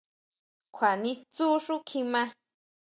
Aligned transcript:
¿Kjua 0.75 0.91
nistsjú 1.01 1.47
xú 1.65 1.75
kjimá? 1.87 2.21